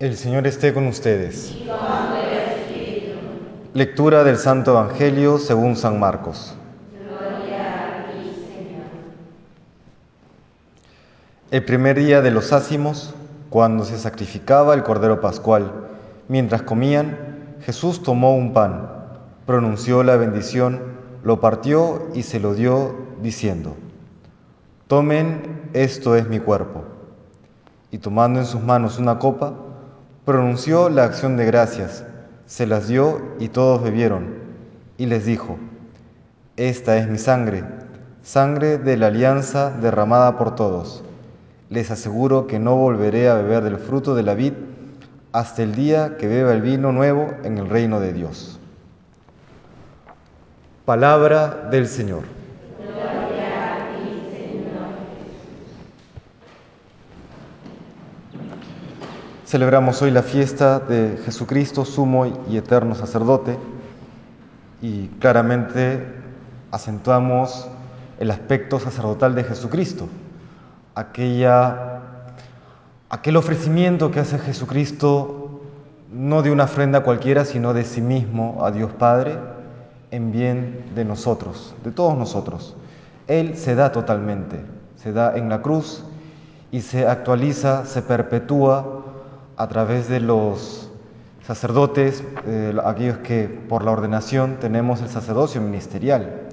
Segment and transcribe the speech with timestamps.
[0.00, 1.54] El Señor esté con ustedes.
[3.74, 6.54] Lectura del Santo Evangelio según San Marcos.
[11.50, 13.12] El primer día de los ácimos,
[13.50, 15.70] cuando se sacrificaba el Cordero Pascual,
[16.28, 18.88] mientras comían, Jesús tomó un pan,
[19.44, 20.80] pronunció la bendición,
[21.22, 23.76] lo partió y se lo dio, diciendo,
[24.86, 26.84] Tomen, esto es mi cuerpo.
[27.90, 29.66] Y tomando en sus manos una copa,
[30.30, 32.04] pronunció la acción de gracias,
[32.46, 34.28] se las dio y todos bebieron,
[34.96, 35.58] y les dijo,
[36.56, 37.64] Esta es mi sangre,
[38.22, 41.02] sangre de la alianza derramada por todos.
[41.68, 44.52] Les aseguro que no volveré a beber del fruto de la vid
[45.32, 48.60] hasta el día que beba el vino nuevo en el reino de Dios.
[50.84, 52.22] Palabra del Señor.
[59.50, 63.58] Celebramos hoy la fiesta de Jesucristo, sumo y eterno sacerdote,
[64.80, 66.06] y claramente
[66.70, 67.66] acentuamos
[68.20, 70.06] el aspecto sacerdotal de Jesucristo,
[70.94, 71.98] aquella,
[73.08, 75.62] aquel ofrecimiento que hace Jesucristo
[76.12, 79.36] no de una ofrenda cualquiera, sino de sí mismo a Dios Padre
[80.12, 82.76] en bien de nosotros, de todos nosotros.
[83.26, 84.60] Él se da totalmente,
[84.94, 86.04] se da en la cruz
[86.70, 88.99] y se actualiza, se perpetúa
[89.60, 90.88] a través de los
[91.46, 96.48] sacerdotes, eh, aquellos que por la ordenación tenemos el sacerdocio ministerial.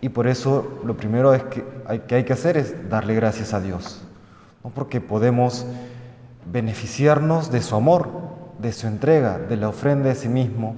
[0.00, 3.54] Y por eso lo primero es que, hay, que hay que hacer es darle gracias
[3.54, 4.04] a Dios,
[4.62, 4.70] ¿no?
[4.70, 5.66] porque podemos
[6.52, 8.08] beneficiarnos de su amor,
[8.60, 10.76] de su entrega, de la ofrenda de sí mismo,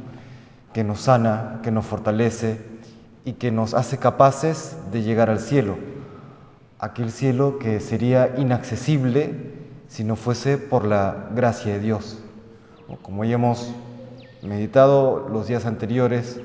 [0.73, 2.59] que nos sana, que nos fortalece
[3.27, 5.77] y que nos hace capaces de llegar al cielo,
[6.79, 12.19] aquel cielo que sería inaccesible si no fuese por la gracia de Dios.
[13.03, 13.73] Como ya hemos
[14.43, 16.41] meditado los días anteriores,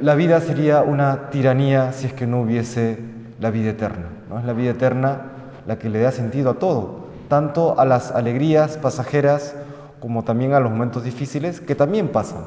[0.00, 2.98] la vida sería una tiranía si es que no hubiese
[3.38, 4.06] la vida eterna.
[4.28, 4.38] ¿no?
[4.38, 5.22] Es la vida eterna
[5.66, 9.54] la que le da sentido a todo, tanto a las alegrías pasajeras
[10.00, 12.44] como también a los momentos difíciles que también pasan.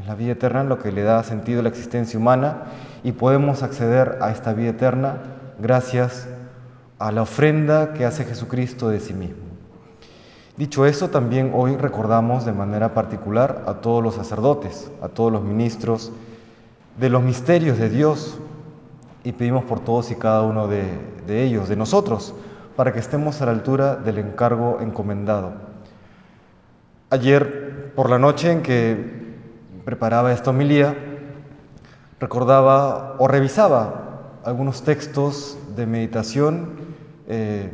[0.00, 2.64] Es la vida eterna lo que le da sentido a la existencia humana
[3.04, 5.18] y podemos acceder a esta vida eterna
[5.60, 6.41] gracias a
[7.02, 9.42] a la ofrenda que hace Jesucristo de sí mismo.
[10.56, 15.42] Dicho eso, también hoy recordamos de manera particular a todos los sacerdotes, a todos los
[15.42, 16.12] ministros
[17.00, 18.38] de los misterios de Dios
[19.24, 20.86] y pedimos por todos y cada uno de,
[21.26, 22.36] ellos, de nosotros,
[22.76, 25.54] para que estemos a la altura del encargo encomendado.
[27.10, 29.34] Ayer por la noche en que
[29.84, 30.96] preparaba esta homilía,
[32.20, 36.91] recordaba o revisaba algunos textos de meditación
[37.28, 37.70] eh,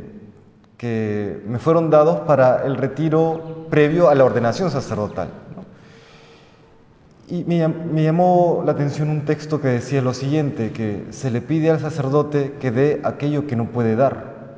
[0.77, 5.27] que me fueron dados para el retiro previo a la ordenación sacerdotal.
[7.27, 11.69] Y me, llamó la atención un texto que decía lo siguiente, que se le pide
[11.69, 14.55] al sacerdote que dé aquello que no puede dar.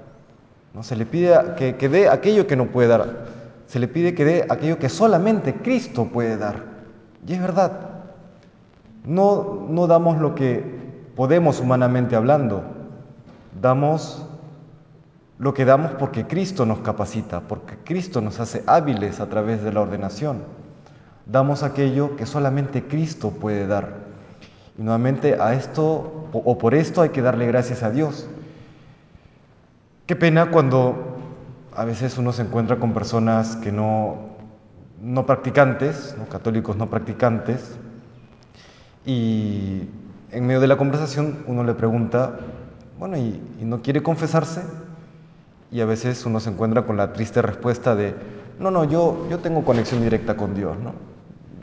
[0.74, 0.84] ¿no?
[0.84, 3.26] Se le pide que, que dé aquello que no puede dar.
[3.68, 6.64] Se le pide que dé aquello que solamente Cristo puede dar.
[7.28, 7.90] Y es verdad.
[9.06, 10.64] No, no damos lo que
[11.16, 12.64] podemos humanamente hablando.
[13.60, 14.26] Damos
[15.42, 19.74] lo que damos porque Cristo nos capacita, porque Cristo nos hace hábiles a través de
[19.74, 20.44] la ordenación.
[21.26, 24.02] Damos aquello que solamente Cristo puede dar.
[24.78, 28.28] Y nuevamente a esto, o por esto hay que darle gracias a Dios.
[30.06, 31.18] Qué pena cuando
[31.76, 34.18] a veces uno se encuentra con personas que no,
[35.02, 37.80] no practicantes, católicos no practicantes,
[39.08, 39.90] y
[40.30, 42.38] en medio de la conversación uno le pregunta,
[43.00, 44.62] bueno, ¿y, y no quiere confesarse?
[45.72, 48.14] Y a veces uno se encuentra con la triste respuesta de,
[48.60, 50.94] no, no, yo, yo tengo conexión directa con Dios, ¿no?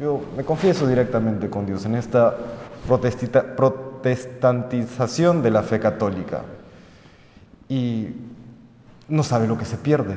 [0.00, 2.34] Yo me confieso directamente con Dios en esta
[3.56, 6.42] protestantización de la fe católica.
[7.68, 8.08] Y
[9.08, 10.16] no sabe lo que se pierde.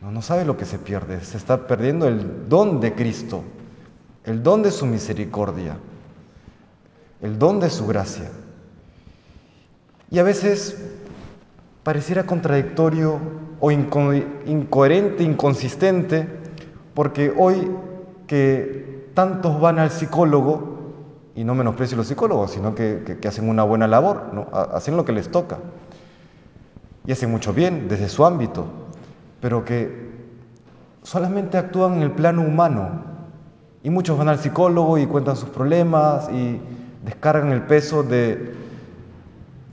[0.00, 1.20] No, no sabe lo que se pierde.
[1.22, 3.42] Se está perdiendo el don de Cristo,
[4.24, 5.76] el don de su misericordia,
[7.20, 8.30] el don de su gracia.
[10.10, 10.78] Y a veces
[11.88, 13.18] pareciera contradictorio
[13.60, 16.28] o incoherente, inconsistente,
[16.92, 17.74] porque hoy
[18.26, 20.80] que tantos van al psicólogo,
[21.34, 24.48] y no menosprecio los psicólogos, sino que, hacen una buena labor, ¿no?
[24.52, 25.60] hacen lo que les toca,
[27.06, 28.66] y hacen mucho bien desde su ámbito,
[29.40, 30.10] pero que
[31.02, 33.02] solamente actúan en el plano humano,
[33.82, 36.60] y muchos van al psicólogo y cuentan sus problemas y
[37.02, 38.52] descargan el peso de,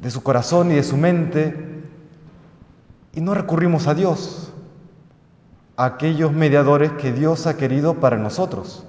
[0.01, 1.64] de su corazón y de su mente,
[3.15, 4.51] y no recurrimos a Dios.
[5.77, 8.85] aquellos mediadores que Dios ha querido para nosotros,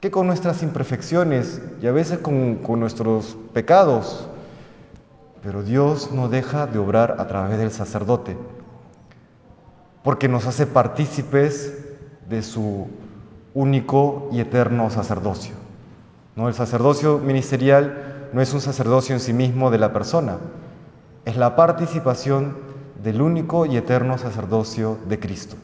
[0.00, 4.28] que con nuestras imperfecciones y a veces con, con nuestros pecados,
[5.42, 8.36] pero Dios no deja de obrar a través del sacerdote,
[10.02, 11.82] porque nos hace partícipes
[12.28, 12.88] de su
[13.54, 15.54] único y eterno sacerdocio.
[16.36, 16.48] ¿No?
[16.48, 20.36] El sacerdocio ministerial no es un sacerdocio en sí mismo de la persona,
[21.24, 22.71] es la participación
[23.02, 25.56] del único y eterno sacerdocio de Cristo.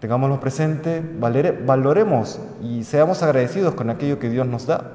[0.00, 4.90] Tengámoslo presente, valoremos y seamos agradecidos con aquello que Dios nos da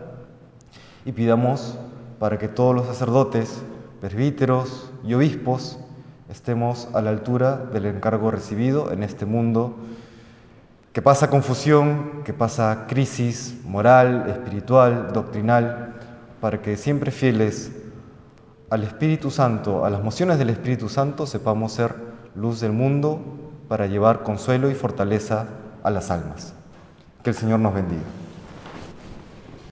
[1.05, 1.77] y pidamos
[2.19, 3.61] para que todos los sacerdotes,
[4.01, 5.79] presbíteros y obispos
[6.29, 9.75] estemos a la altura del encargo recibido en este mundo
[10.93, 15.95] que pasa confusión, que pasa crisis moral, espiritual, doctrinal,
[16.41, 17.71] para que siempre fieles
[18.69, 21.95] al Espíritu Santo, a las mociones del Espíritu Santo, sepamos ser
[22.35, 23.19] luz del mundo
[23.67, 25.47] para llevar consuelo y fortaleza
[25.83, 26.53] a las almas.
[27.23, 28.03] Que el Señor nos bendiga.